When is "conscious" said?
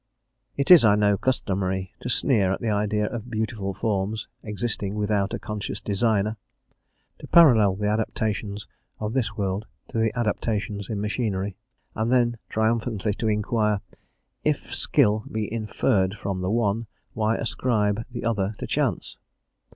5.37-5.79